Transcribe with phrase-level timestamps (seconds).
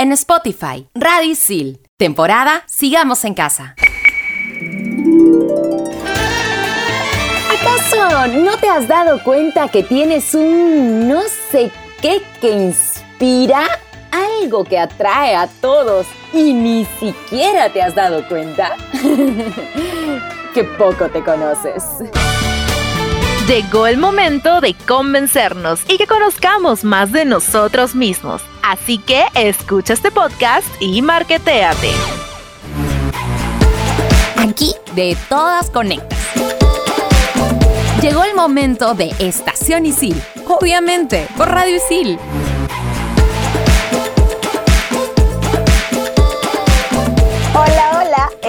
[0.00, 0.88] en Spotify.
[0.94, 1.78] Radisil.
[1.98, 3.74] Temporada Sigamos en Casa.
[7.52, 13.68] ¿Acaso no te has dado cuenta que tienes un no sé qué que inspira?
[14.10, 18.76] Algo que atrae a todos y ni siquiera te has dado cuenta.
[20.54, 21.84] que poco te conoces.
[23.50, 28.42] Llegó el momento de convencernos y que conozcamos más de nosotros mismos.
[28.62, 31.90] Así que escucha este podcast y marketeate.
[34.36, 36.20] Aquí de todas conectas.
[38.00, 40.22] Llegó el momento de Estación Isil.
[40.46, 42.20] Obviamente, por Radio Isil.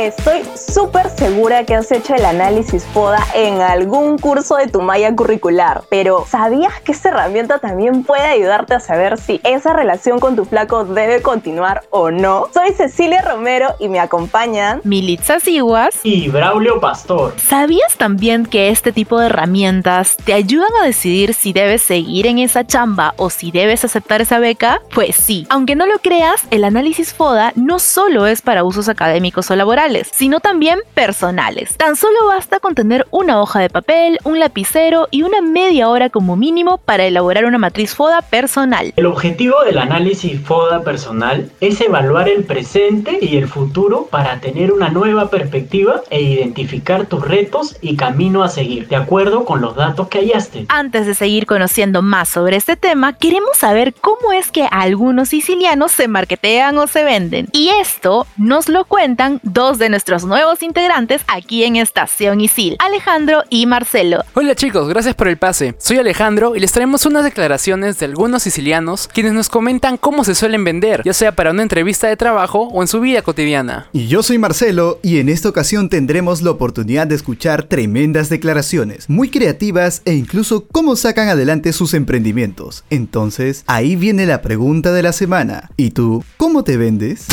[0.07, 5.15] Estoy súper segura que has hecho el análisis FODA en algún curso de tu malla
[5.15, 10.35] curricular, pero ¿sabías que esta herramienta también puede ayudarte a saber si esa relación con
[10.35, 12.47] tu flaco debe continuar o no?
[12.53, 17.33] Soy Cecilia Romero y me acompañan Militza Siguas y Braulio Pastor.
[17.37, 22.39] ¿Sabías también que este tipo de herramientas te ayudan a decidir si debes seguir en
[22.39, 24.81] esa chamba o si debes aceptar esa beca?
[24.93, 29.51] Pues sí, aunque no lo creas, el análisis FODA no solo es para usos académicos
[29.51, 31.75] o laborales, sino también personales.
[31.77, 36.09] Tan solo basta con tener una hoja de papel, un lapicero y una media hora
[36.09, 38.93] como mínimo para elaborar una matriz FODA personal.
[38.95, 44.71] El objetivo del análisis FODA personal es evaluar el presente y el futuro para tener
[44.71, 49.75] una nueva perspectiva e identificar tus retos y camino a seguir, de acuerdo con los
[49.75, 50.65] datos que hallaste.
[50.69, 55.91] Antes de seguir conociendo más sobre este tema, queremos saber cómo es que algunos sicilianos
[55.91, 57.47] se marketean o se venden.
[57.51, 63.43] Y esto nos lo cuentan dos de nuestros nuevos integrantes aquí en Estación Isil, Alejandro
[63.49, 64.23] y Marcelo.
[64.35, 65.75] Hola chicos, gracias por el pase.
[65.79, 70.35] Soy Alejandro y les traemos unas declaraciones de algunos sicilianos quienes nos comentan cómo se
[70.35, 73.89] suelen vender, ya sea para una entrevista de trabajo o en su vida cotidiana.
[73.91, 79.09] Y yo soy Marcelo y en esta ocasión tendremos la oportunidad de escuchar tremendas declaraciones,
[79.09, 82.83] muy creativas e incluso cómo sacan adelante sus emprendimientos.
[82.91, 85.71] Entonces, ahí viene la pregunta de la semana.
[85.75, 87.25] ¿Y tú, cómo te vendes?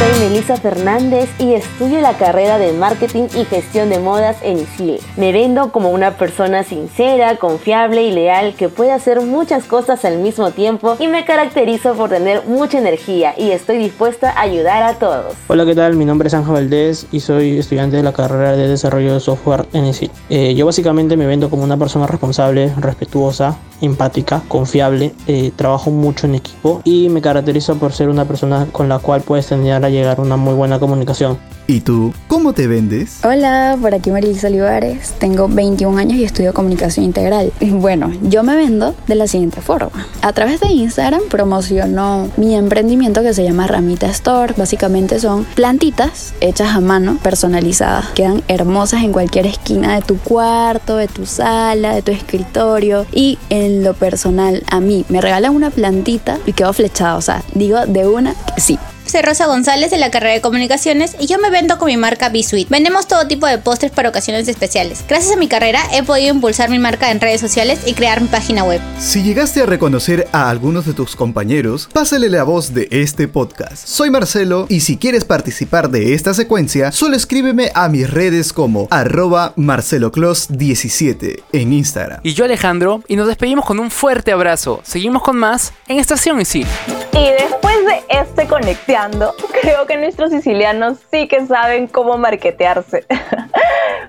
[0.00, 4.98] Soy Melissa Fernández y estudio la carrera de marketing y gestión de modas en ISIL.
[5.18, 10.16] Me vendo como una persona sincera, confiable y leal que puede hacer muchas cosas al
[10.16, 14.94] mismo tiempo y me caracterizo por tener mucha energía y estoy dispuesta a ayudar a
[14.94, 15.34] todos.
[15.48, 15.94] Hola, ¿qué tal?
[15.96, 19.66] Mi nombre es Ángel Valdés y soy estudiante de la carrera de desarrollo de software
[19.74, 20.10] en ISIL.
[20.30, 26.26] Eh, yo básicamente me vendo como una persona responsable, respetuosa, empática, confiable, eh, trabajo mucho
[26.26, 30.18] en equipo y me caracterizo por ser una persona con la cual puedes tener llegar
[30.18, 31.38] a una muy buena comunicación.
[31.70, 33.24] ¿Y tú, cómo te vendes?
[33.24, 37.52] Hola, por aquí Marilisa Olivares, tengo 21 años y estudio comunicación integral.
[37.60, 40.06] Bueno, yo me vendo de la siguiente forma.
[40.20, 44.52] A través de Instagram promociono mi emprendimiento que se llama Ramita Store.
[44.56, 48.08] Básicamente son plantitas hechas a mano, personalizadas.
[48.10, 53.06] Quedan hermosas en cualquier esquina de tu cuarto, de tu sala, de tu escritorio.
[53.12, 57.16] Y en lo personal, a mí me regalan una plantita y quedo flechada.
[57.16, 58.76] O sea, digo de una sí.
[59.06, 62.28] Soy Rosa González de la carrera de comunicaciones y yo me vendo con mi marca
[62.28, 62.68] B-Suite.
[62.70, 65.04] Vendemos todo tipo de postres para ocasiones especiales.
[65.08, 68.28] Gracias a mi carrera he podido impulsar mi marca en redes sociales y crear mi
[68.28, 68.80] página web.
[68.98, 73.86] Si llegaste a reconocer a algunos de tus compañeros, pásale la voz de este podcast.
[73.86, 78.86] Soy Marcelo y si quieres participar de esta secuencia, solo escríbeme a mis redes como
[78.90, 82.20] arroba marceloclos17 en Instagram.
[82.22, 84.80] Y yo Alejandro y nos despedimos con un fuerte abrazo.
[84.84, 86.66] Seguimos con más en Estación Isil.
[87.12, 93.04] Y después de este conecteando, creo que nuestros sicilianos sí que saben cómo marketearse.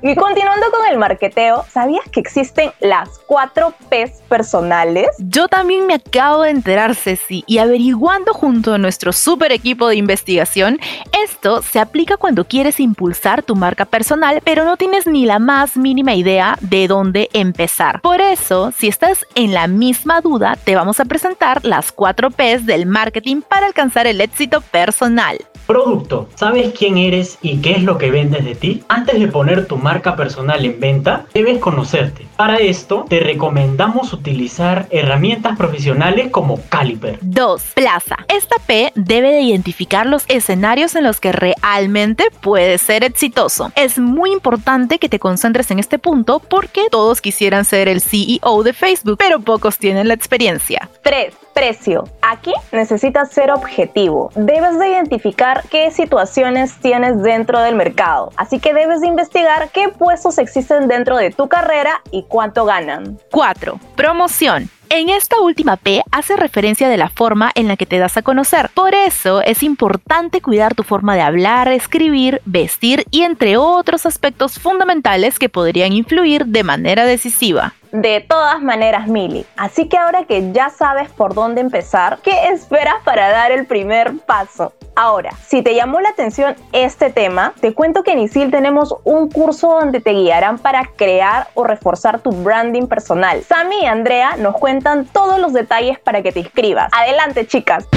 [0.04, 5.08] y continuando con el marketeo, ¿sabías que existen las cuatro P's personales?
[5.20, 9.98] Yo también me acabo de enterar, Ceci, y averiguando junto a nuestro super equipo de
[9.98, 10.80] investigación,
[11.24, 15.78] esto se aplica cuando quieres impulsar tu marca personal, pero no tienes ni la más
[15.78, 18.02] mínima idea de dónde empezar.
[18.02, 22.66] Por eso, si estás en la misma duda, te vamos a presentar las cuatro P's
[22.66, 25.38] del marketing para alcanzar el éxito personal.
[25.68, 26.28] Producto.
[26.36, 28.84] ¿Sabes quién eres y qué es lo que vendes de ti?
[28.90, 32.26] Antes de poner tu marca personal en venta, debes conocerte.
[32.38, 37.20] Para esto, te recomendamos utilizar herramientas profesionales como Caliper.
[37.22, 37.62] 2.
[37.76, 38.18] Plaza.
[38.28, 43.72] Esta P debe de identificar los escenarios en los que realmente puedes ser exitoso.
[43.76, 48.64] Es muy importante que te concentres en este punto porque todos quisieran ser el CEO
[48.64, 50.90] de Facebook, pero pocos tienen la experiencia.
[51.04, 51.34] 3.
[51.54, 52.04] Precio.
[52.22, 54.32] Aquí necesitas ser objetivo.
[54.36, 58.32] Debes de identificar qué situaciones tienes dentro del mercado.
[58.38, 63.20] Así que debes de investigar qué puestos existen dentro de tu carrera y cuánto ganan.
[63.32, 63.80] 4.
[63.96, 64.70] Promoción.
[64.94, 68.24] En esta última P hace referencia de la forma en la que te das a
[68.24, 68.70] conocer.
[68.74, 74.60] Por eso es importante cuidar tu forma de hablar, escribir, vestir y entre otros aspectos
[74.60, 77.74] fundamentales que podrían influir de manera decisiva.
[77.92, 79.46] De todas maneras, Mili.
[79.58, 84.18] Así que ahora que ya sabes por dónde empezar, ¿qué esperas para dar el primer
[84.26, 84.74] paso?
[84.96, 89.30] Ahora, si te llamó la atención este tema, te cuento que en ISIL tenemos un
[89.30, 93.42] curso donde te guiarán para crear o reforzar tu branding personal.
[93.44, 96.90] Sammy y Andrea nos cuentan todos los detalles para que te inscribas.
[96.94, 97.88] Adelante, chicas.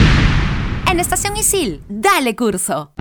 [0.90, 2.92] En Estación Isil, dale curso.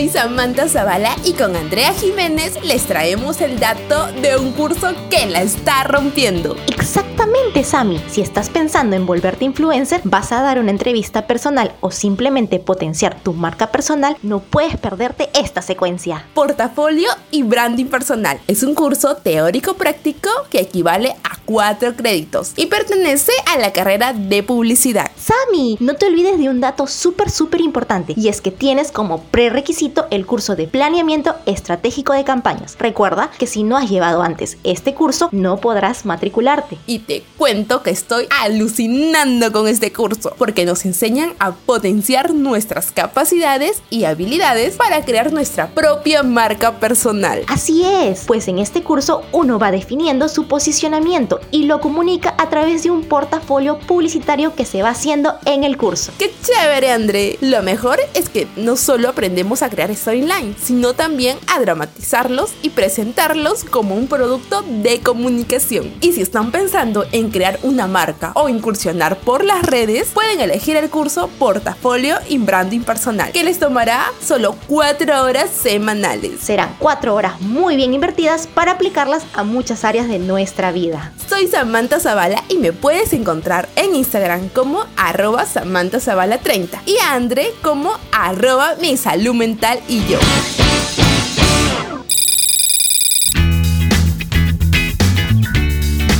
[0.00, 5.26] Soy Samantha Zavala y con Andrea Jiménez les traemos el dato de un curso que
[5.26, 6.56] la está rompiendo.
[6.68, 8.00] Exactamente, Sami.
[8.08, 13.20] Si estás pensando en volverte influencer, vas a dar una entrevista personal o simplemente potenciar
[13.20, 16.24] tu marca personal, no puedes perderte esta secuencia.
[16.32, 22.66] Portafolio y branding personal es un curso teórico práctico que equivale a cuatro créditos y
[22.66, 25.10] pertenece a la carrera de publicidad.
[25.16, 29.24] Sami, no te olvides de un dato súper súper importante y es que tienes como
[29.24, 32.76] prerequisito el curso de planeamiento estratégico de campañas.
[32.78, 36.78] Recuerda que si no has llevado antes este curso, no podrás matricularte.
[36.86, 42.92] Y te cuento que estoy alucinando con este curso porque nos enseñan a potenciar nuestras
[42.92, 47.44] capacidades y habilidades para crear nuestra propia marca personal.
[47.48, 52.48] Así es, pues en este curso uno va definiendo su posicionamiento y lo comunica a
[52.50, 56.12] través de un portafolio publicitario que se va haciendo en el curso.
[56.18, 57.38] ¡Qué chévere, André!
[57.40, 62.70] Lo mejor es que no solo aprendemos a crear storylines, sino también a dramatizarlos y
[62.70, 65.92] presentarlos como un producto de comunicación.
[66.00, 70.76] Y si están pensando en crear una marca o incursionar por las redes, pueden elegir
[70.76, 76.40] el curso Portafolio y Branding Personal, que les tomará solo 4 horas semanales.
[76.40, 81.12] Serán 4 horas muy bien invertidas para aplicarlas a muchas áreas de nuestra vida.
[81.28, 86.96] Soy Samantha Zavala y me puedes encontrar en Instagram como arroba Samantha Zavala 30 y
[86.98, 90.18] a André como arroba mi salud mental y yo.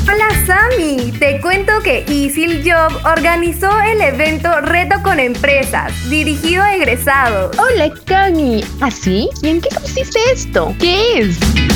[0.09, 6.75] Hola Sami, te cuento que Easy Job organizó el evento Reto con Empresas, dirigido a
[6.75, 7.57] egresados.
[7.59, 9.29] Hola Cami, ¿así?
[9.43, 10.75] ¿Y en qué consiste esto?
[10.79, 11.70] ¿Qué es?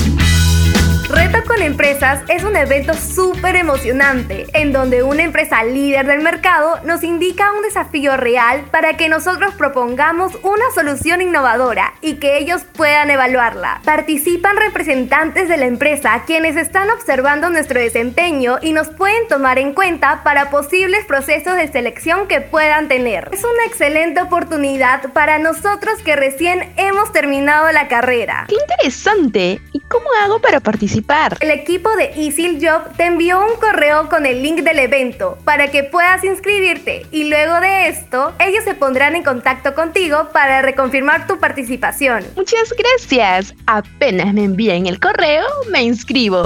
[1.15, 6.81] Reto con Empresas es un evento súper emocionante, en donde una empresa líder del mercado
[6.85, 12.65] nos indica un desafío real para que nosotros propongamos una solución innovadora y que ellos
[12.65, 13.81] puedan evaluarla.
[13.85, 19.73] Participan representantes de la empresa quienes están observando nuestro desempeño y nos pueden tomar en
[19.73, 23.31] cuenta para posibles procesos de selección que puedan tener.
[23.33, 28.47] Es una excelente oportunidad para nosotros que recién hemos terminado la carrera.
[28.49, 29.61] ¡Qué interesante!
[29.73, 31.37] ¿Y cómo hago para participar?
[31.41, 35.69] El equipo de Easy Job te envió un correo con el link del evento para
[35.69, 41.29] que puedas inscribirte y luego de esto ellos se pondrán en contacto contigo para reconfirmar
[41.29, 42.25] tu participación.
[42.35, 43.55] Muchas gracias.
[43.67, 46.45] Apenas me envíen el correo, me inscribo.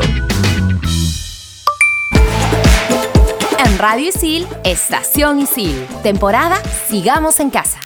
[3.64, 5.86] En Radio Isil, Estación Isil.
[6.02, 6.56] Temporada
[6.88, 7.80] Sigamos en Casa.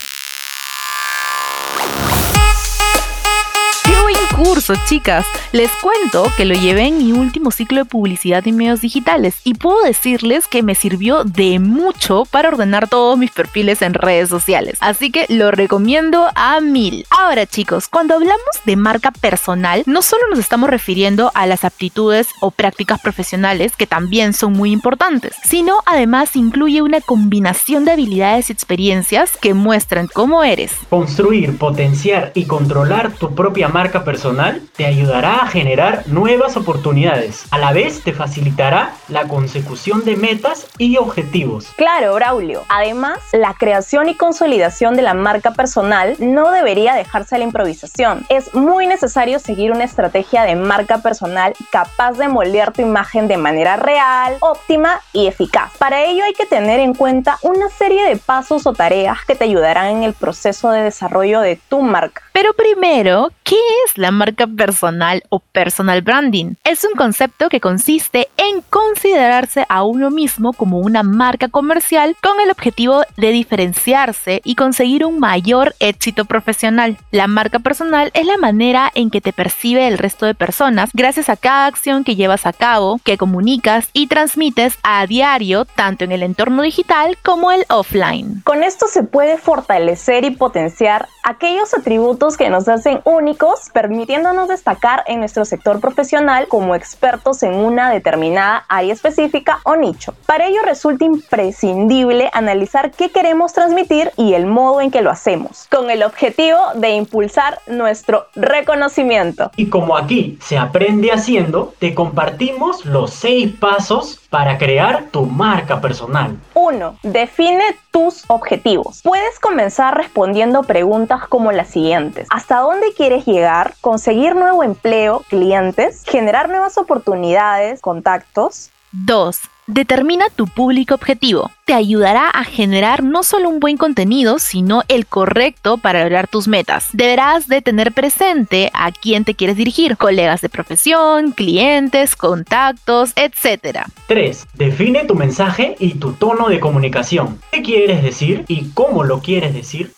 [4.42, 5.24] Curso, chicas.
[5.52, 9.54] Les cuento que lo llevé en mi último ciclo de publicidad y medios digitales y
[9.54, 14.78] puedo decirles que me sirvió de mucho para ordenar todos mis perfiles en redes sociales.
[14.80, 17.06] Así que lo recomiendo a mil.
[17.10, 22.28] Ahora, chicos, cuando hablamos de marca personal, no solo nos estamos refiriendo a las aptitudes
[22.40, 28.48] o prácticas profesionales, que también son muy importantes, sino además incluye una combinación de habilidades
[28.48, 30.72] y experiencias que muestran cómo eres.
[30.90, 34.31] Construir, potenciar y controlar tu propia marca personal
[34.76, 37.44] te ayudará a generar nuevas oportunidades.
[37.50, 41.66] A la vez te facilitará la consecución de metas y objetivos.
[41.76, 42.62] Claro, Braulio.
[42.68, 48.24] Además, la creación y consolidación de la marca personal no debería dejarse a la improvisación.
[48.28, 53.36] Es muy necesario seguir una estrategia de marca personal capaz de moldear tu imagen de
[53.36, 55.76] manera real, óptima y eficaz.
[55.78, 59.44] Para ello hay que tener en cuenta una serie de pasos o tareas que te
[59.44, 62.22] ayudarán en el proceso de desarrollo de tu marca.
[62.32, 64.21] Pero primero, ¿qué es la marca
[64.56, 66.54] personal o personal branding?
[66.64, 72.40] Es un concepto que consiste en considerarse a uno mismo como una marca comercial con
[72.40, 76.98] el objetivo de diferenciarse y conseguir un mayor éxito profesional.
[77.10, 81.28] La marca personal es la manera en que te percibe el resto de personas gracias
[81.28, 86.12] a cada acción que llevas a cabo, que comunicas y transmites a diario tanto en
[86.12, 88.42] el entorno digital como el offline.
[88.44, 94.48] Con esto se puede fortalecer y potenciar aquellos atributos que nos hacen únicos, permiten permitiéndonos
[94.48, 100.12] destacar en nuestro sector profesional como expertos en una determinada área específica o nicho.
[100.26, 105.68] Para ello resulta imprescindible analizar qué queremos transmitir y el modo en que lo hacemos,
[105.70, 109.52] con el objetivo de impulsar nuestro reconocimiento.
[109.56, 115.80] Y como aquí se aprende haciendo, te compartimos los seis pasos para crear tu marca
[115.80, 116.38] personal.
[116.54, 116.96] 1.
[117.02, 119.02] Define tus objetivos.
[119.02, 122.26] Puedes comenzar respondiendo preguntas como las siguientes.
[122.30, 123.74] ¿Hasta dónde quieres llegar?
[123.92, 125.22] ¿Conseguir nuevo empleo?
[125.28, 126.02] ¿Clientes?
[126.06, 127.82] ¿Generar nuevas oportunidades?
[127.82, 128.70] ¿Contactos?
[128.92, 129.38] 2.
[129.66, 131.50] Determina tu público objetivo.
[131.66, 136.48] Te ayudará a generar no solo un buen contenido, sino el correcto para lograr tus
[136.48, 136.88] metas.
[136.94, 143.80] Deberás de tener presente a quién te quieres dirigir, colegas de profesión, clientes, contactos, etc.
[144.06, 144.46] 3.
[144.54, 147.38] Define tu mensaje y tu tono de comunicación.
[147.50, 149.92] ¿Qué quieres decir y cómo lo quieres decir?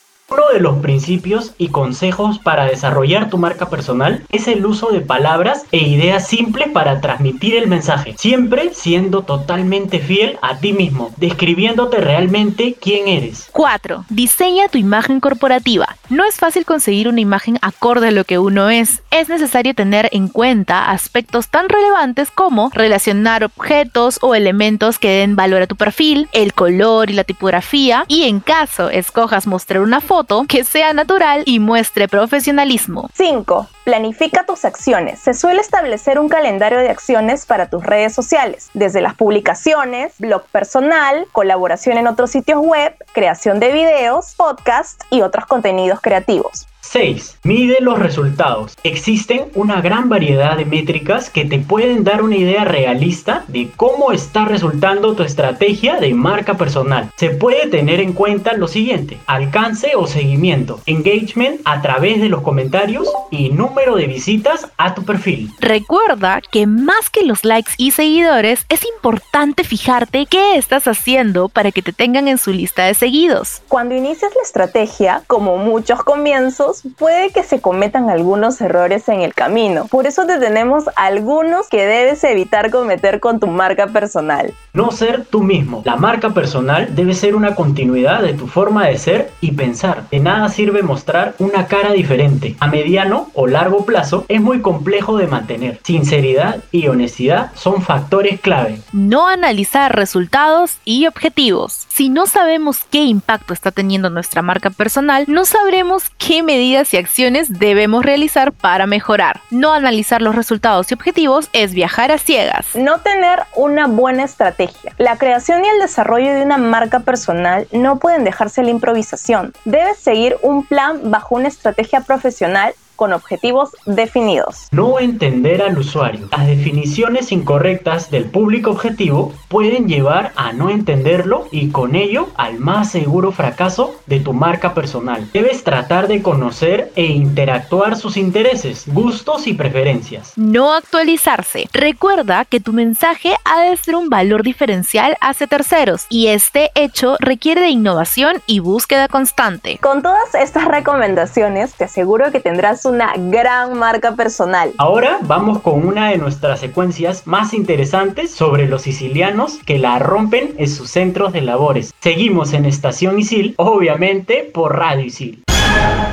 [0.45, 5.01] Uno de los principios y consejos para desarrollar tu marca personal es el uso de
[5.01, 11.13] palabras e ideas simples para transmitir el mensaje, siempre siendo totalmente fiel a ti mismo,
[11.17, 13.49] describiéndote realmente quién eres.
[13.53, 14.05] 4.
[14.11, 15.97] Diseña tu imagen corporativa.
[16.11, 19.03] No es fácil conseguir una imagen acorde a lo que uno es.
[19.11, 25.37] Es necesario tener en cuenta aspectos tan relevantes como relacionar objetos o elementos que den
[25.37, 30.03] valor a tu perfil, el color y la tipografía, y en caso escojas mostrar una
[30.03, 33.11] foto, que sea natural y muestre profesionalismo.
[33.15, 33.69] 5.
[33.85, 35.21] Planifica tus acciones.
[35.21, 40.45] Se suele establecer un calendario de acciones para tus redes sociales, desde las publicaciones, blog
[40.47, 46.67] personal, colaboración en otros sitios web, creación de videos, podcasts y otros contenidos creativos.
[46.91, 47.39] 6.
[47.43, 48.77] Mide los resultados.
[48.85, 54.13] Existen una gran variedad de métricas que te pueden dar una idea realista de cómo
[54.13, 57.11] está resultando tu estrategia de marca personal.
[57.17, 59.19] Se puede tener en cuenta lo siguiente.
[59.27, 60.81] Alcance o seguimiento.
[60.87, 65.51] Engagement a través de los comentarios y número de visitas a tu perfil.
[65.61, 71.73] Recuerda que más que los likes y seguidores, es importante fijarte qué estás haciendo para
[71.73, 73.63] que te tengan en su lista de seguidos.
[73.69, 79.35] Cuando inicias la estrategia, como muchos comienzos, puede que se cometan algunos errores en el
[79.35, 79.87] camino.
[79.87, 84.53] Por eso te tenemos algunos que debes evitar cometer con tu marca personal.
[84.73, 85.83] No ser tú mismo.
[85.85, 90.09] La marca personal debe ser una continuidad de tu forma de ser y pensar.
[90.11, 92.57] De nada sirve mostrar una cara diferente.
[92.61, 95.81] A mediano o largo plazo es muy complejo de mantener.
[95.85, 98.81] Sinceridad y honestidad son factores clave.
[98.93, 101.87] No analizar resultados y objetivos.
[101.89, 107.59] Si no sabemos qué impacto está teniendo nuestra marca personal, no sabremos qué y acciones
[107.59, 109.41] debemos realizar para mejorar.
[109.51, 112.75] No analizar los resultados y objetivos es viajar a ciegas.
[112.75, 114.95] No tener una buena estrategia.
[114.99, 119.53] La creación y el desarrollo de una marca personal no pueden dejarse a la improvisación.
[119.65, 124.69] Debes seguir un plan bajo una estrategia profesional con objetivos definidos.
[124.71, 126.29] No entender al usuario.
[126.31, 132.59] Las definiciones incorrectas del público objetivo pueden llevar a no entenderlo y con ello al
[132.59, 135.29] más seguro fracaso de tu marca personal.
[135.33, 140.33] Debes tratar de conocer e interactuar sus intereses, gustos y preferencias.
[140.37, 141.69] No actualizarse.
[141.73, 147.17] Recuerda que tu mensaje ha de ser un valor diferencial hacia terceros y este hecho
[147.21, 149.79] requiere de innovación y búsqueda constante.
[149.81, 154.73] Con todas estas recomendaciones te aseguro que tendrás una gran marca personal.
[154.79, 160.55] Ahora vamos con una de nuestras secuencias más interesantes sobre los sicilianos que la rompen
[160.59, 161.93] en sus centros de labores.
[162.01, 165.45] Seguimos en Estación Isil, obviamente por Radio Isil.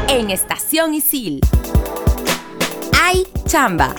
[0.08, 1.42] En Estación Isil.
[3.02, 3.94] Hay chamba.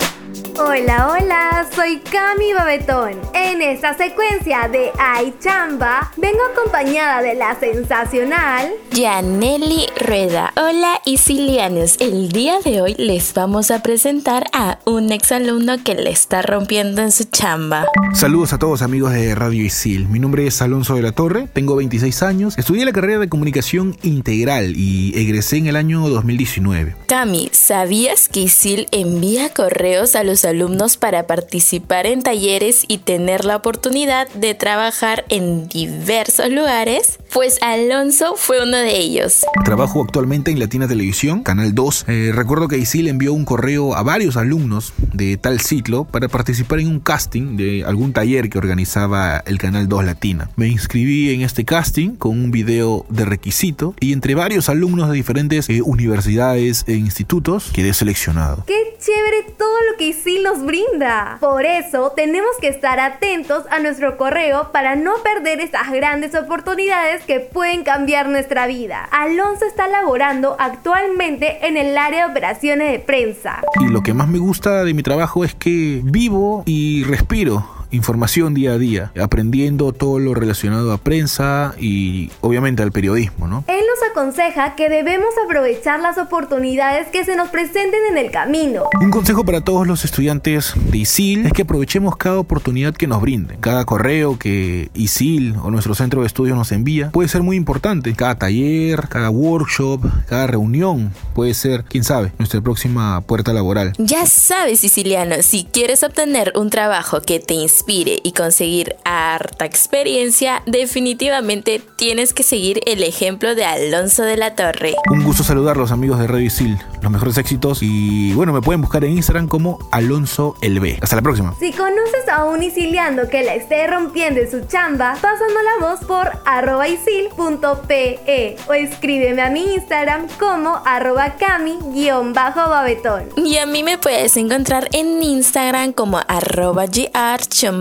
[0.59, 3.13] Hola, hola, soy Cami Babetón.
[3.33, 10.53] En esta secuencia de Ay Chamba, vengo acompañada de la sensacional Yaneli Rueda.
[10.55, 11.95] Hola, Isilianos.
[11.99, 17.01] El día de hoy les vamos a presentar a un exalumno que le está rompiendo
[17.01, 17.87] en su chamba.
[18.13, 20.07] Saludos a todos amigos de Radio Isil.
[20.07, 23.97] Mi nombre es Alonso de la Torre, tengo 26 años, estudié la carrera de comunicación
[24.03, 26.95] integral y egresé en el año 2019.
[27.07, 33.45] Cami, ¿sabías que Isil envía correos a los alumnos para participar en talleres y tener
[33.45, 37.19] la oportunidad de trabajar en diversos lugares?
[37.33, 39.45] Pues Alonso fue uno de ellos.
[39.65, 42.05] Trabajo actualmente en Latina Televisión, Canal 2.
[42.07, 46.79] Eh, recuerdo que Isil envió un correo a varios alumnos de tal ciclo para participar
[46.79, 50.49] en un casting de algún taller que organizaba el Canal 2 Latina.
[50.55, 55.15] Me inscribí en este casting con un video de requisito y entre varios alumnos de
[55.15, 58.63] diferentes eh, universidades e institutos quedé seleccionado.
[58.65, 60.05] ¡Qué chévere todo lo que
[60.41, 61.37] Nos brinda!
[61.39, 67.23] Por eso tenemos que estar atentos a nuestro correo para no perder estas grandes oportunidades
[67.23, 69.07] que pueden cambiar nuestra vida.
[69.11, 73.61] Alonso está laborando actualmente en el área de operaciones de prensa.
[73.79, 78.53] Y lo que más me gusta de mi trabajo es que vivo y respiro información
[78.53, 83.63] día a día, aprendiendo todo lo relacionado a prensa y obviamente al periodismo, ¿no?
[83.67, 88.89] Él nos aconseja que debemos aprovechar las oportunidades que se nos presenten en el camino.
[88.99, 93.21] Un consejo para todos los estudiantes de ISIL es que aprovechemos cada oportunidad que nos
[93.21, 93.57] brinden.
[93.59, 98.13] Cada correo que ISIL o nuestro centro de estudios nos envía puede ser muy importante.
[98.15, 103.93] Cada taller, cada workshop, cada reunión puede ser, quién sabe, nuestra próxima puerta laboral.
[103.97, 110.63] Ya sabes, siciliano, si quieres obtener un trabajo que te inspire, y conseguir harta experiencia,
[110.65, 114.95] definitivamente tienes que seguir el ejemplo de Alonso de la Torre.
[115.11, 119.03] Un gusto saludarlos amigos de Radio Isil, los mejores éxitos y bueno, me pueden buscar
[119.03, 120.97] en Instagram como Alonso el B.
[121.01, 121.53] Hasta la próxima.
[121.59, 125.99] Si conoces a un isiliano que la esté rompiendo en su chamba, pásanos la voz
[126.05, 133.29] por arroba isil.pe o escríbeme a mi Instagram como arroba cami-babetón.
[133.35, 136.85] Y a mí me puedes encontrar en Instagram como arroba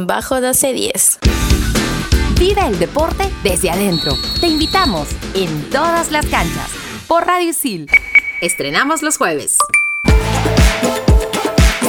[0.07, 1.19] bajo 1210.
[2.39, 4.15] Vive el deporte desde adentro.
[4.41, 6.71] Te invitamos en todas las canchas
[7.07, 7.87] por Radio Sil.
[8.41, 9.59] Estrenamos los jueves.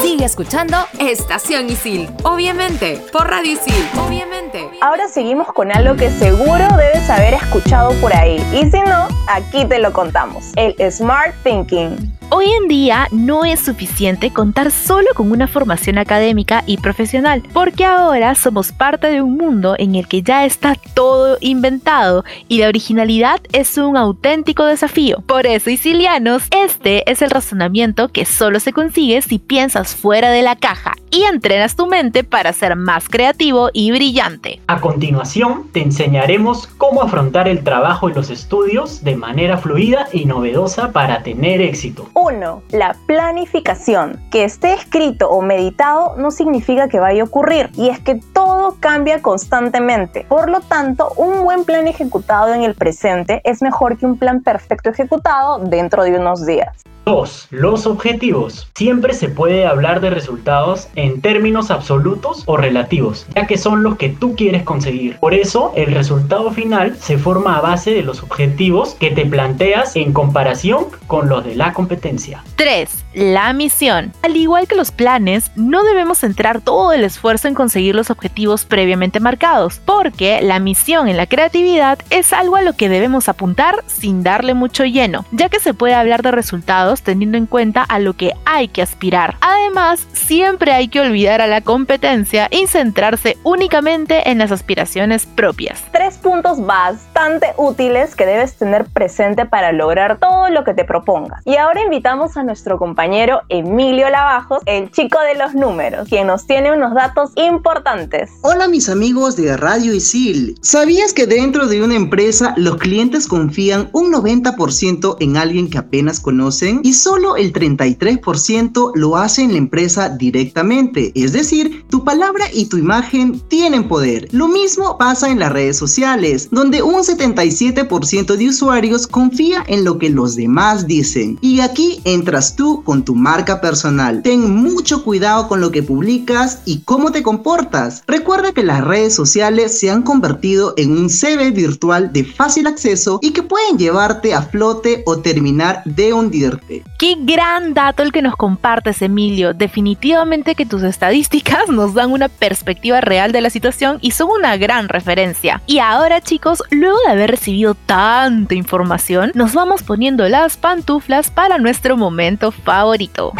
[0.01, 4.69] Sigue escuchando Estación Isil, obviamente, por Radio Isil, obviamente.
[4.81, 8.35] Ahora seguimos con algo que seguro debes haber escuchado por ahí.
[8.51, 10.51] Y si no, aquí te lo contamos.
[10.55, 12.13] El Smart Thinking.
[12.35, 17.85] Hoy en día no es suficiente contar solo con una formación académica y profesional, porque
[17.85, 22.69] ahora somos parte de un mundo en el que ya está todo inventado y la
[22.69, 25.21] originalidad es un auténtico desafío.
[25.27, 30.41] Por eso, Isilianos, este es el razonamiento que solo se consigue si piensas fuera de
[30.41, 34.59] la caja y entrenas tu mente para ser más creativo y brillante.
[34.65, 40.25] A continuación, te enseñaremos cómo afrontar el trabajo y los estudios de manera fluida y
[40.25, 42.09] novedosa para tener éxito.
[42.23, 42.63] 1.
[42.71, 44.21] La planificación.
[44.31, 48.77] Que esté escrito o meditado no significa que vaya a ocurrir y es que todo
[48.79, 50.25] cambia constantemente.
[50.29, 54.41] Por lo tanto, un buen plan ejecutado en el presente es mejor que un plan
[54.41, 56.83] perfecto ejecutado dentro de unos días.
[57.05, 57.47] 2.
[57.51, 58.69] Los objetivos.
[58.75, 63.97] Siempre se puede hablar de resultados en términos absolutos o relativos, ya que son los
[63.97, 65.17] que tú quieres conseguir.
[65.19, 69.95] Por eso, el resultado final se forma a base de los objetivos que te planteas
[69.95, 72.43] en comparación con los de la competencia.
[72.55, 72.89] 3.
[73.13, 74.13] La misión.
[74.21, 78.65] Al igual que los planes, no debemos centrar todo el esfuerzo en conseguir los objetivos
[78.65, 83.83] previamente marcados, porque la misión en la creatividad es algo a lo que debemos apuntar
[83.87, 87.99] sin darle mucho lleno, ya que se puede hablar de resultados teniendo en cuenta a
[87.99, 89.37] lo que hay que aspirar.
[89.41, 95.83] Además, siempre hay que olvidar a la competencia y centrarse únicamente en las aspiraciones propias.
[95.91, 101.41] Tres puntos bastante útiles que debes tener presente para lograr todo lo que te propongas.
[101.45, 106.45] Y ahora invitamos a nuestro compañero Emilio Lavajos, el chico de los números, quien nos
[106.45, 108.29] tiene unos datos importantes.
[108.41, 110.57] Hola mis amigos de Radio Isil.
[110.61, 116.19] ¿Sabías que dentro de una empresa los clientes confían un 90% en alguien que apenas
[116.19, 116.81] conocen?
[116.83, 121.11] Y solo el 33% lo hace en la empresa directamente.
[121.15, 124.27] Es decir, tu palabra y tu imagen tienen poder.
[124.31, 129.97] Lo mismo pasa en las redes sociales, donde un 77% de usuarios confía en lo
[129.97, 131.39] que los demás dicen.
[131.41, 134.21] Y aquí entras tú con tu marca personal.
[134.21, 138.03] Ten mucho cuidado con lo que publicas y cómo te comportas.
[138.07, 143.19] Recuerda que las redes sociales se han convertido en un CV virtual de fácil acceso
[143.21, 146.72] y que pueden llevarte a flote o terminar de hundirte.
[146.97, 149.53] Qué gran dato el que nos compartes, Emilio.
[149.53, 154.57] Definitivamente que tus estadísticas nos dan una perspectiva real de la situación y son una
[154.57, 155.61] gran referencia.
[155.67, 161.57] Y ahora, chicos, luego de haber recibido tanta información, nos vamos poniendo las pantuflas para
[161.57, 163.33] nuestro momento favorito.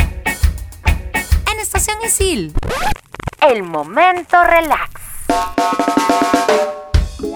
[1.52, 2.54] En Estación Isil.
[3.41, 5.02] El momento relax.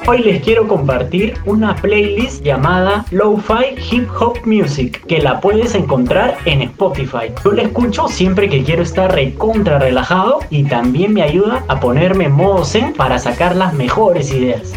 [0.05, 6.37] Hoy les quiero compartir una playlist llamada Lo-Fi Hip Hop Music que la puedes encontrar
[6.45, 7.31] en Spotify.
[7.43, 12.27] Yo la escucho siempre que quiero estar recontra relajado y también me ayuda a ponerme
[12.27, 14.73] modo zen para sacar las mejores ideas.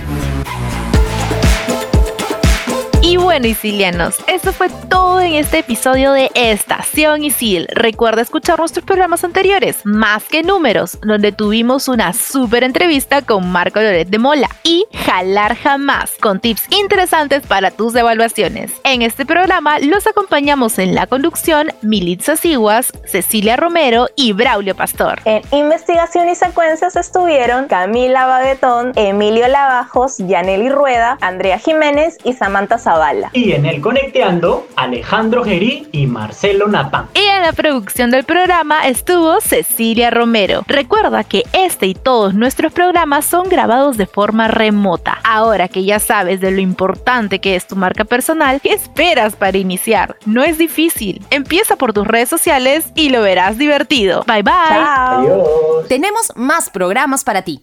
[3.23, 7.69] Bueno, Isilianos, eso fue todo en este episodio de Estación Isil.
[7.71, 13.81] Recuerda escuchar nuestros programas anteriores, Más que Números, donde tuvimos una súper entrevista con Marco
[13.81, 18.73] Loret de Mola y Jalar Jamás, con tips interesantes para tus evaluaciones.
[18.85, 25.21] En este programa los acompañamos en la conducción Militza Siguas, Cecilia Romero y Braulio Pastor.
[25.27, 32.79] En investigación y secuencias estuvieron Camila Baguetón, Emilio Lavajos, Yaneli Rueda, Andrea Jiménez y Samantha
[32.79, 33.10] Zavala.
[33.33, 37.09] Y en el Conecteando, Alejandro Gerí y Marcelo Napán.
[37.15, 40.63] Y en la producción del programa estuvo Cecilia Romero.
[40.67, 45.19] Recuerda que este y todos nuestros programas son grabados de forma remota.
[45.25, 49.59] Ahora que ya sabes de lo importante que es tu marca personal, ¿qué esperas para
[49.59, 50.17] iniciar?
[50.27, 51.25] No es difícil.
[51.31, 54.25] Empieza por tus redes sociales y lo verás divertido.
[54.27, 54.53] Bye bye.
[54.55, 55.89] Adiós.
[55.89, 57.61] Tenemos más programas para ti.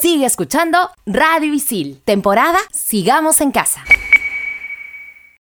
[0.00, 2.00] Sigue escuchando Radio Isil.
[2.04, 3.82] Temporada Sigamos en Casa.